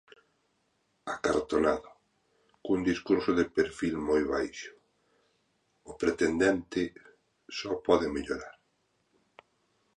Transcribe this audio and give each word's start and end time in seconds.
Acartonado, 1.15 1.89
cun 2.65 2.79
discurso 2.91 3.31
de 3.39 3.45
perfil 3.57 3.95
moi 4.09 4.23
baixo, 4.33 4.71
o 5.89 5.91
pretendente 6.01 6.81
só 7.59 7.71
pode 7.87 8.07
mellorar. 8.15 8.55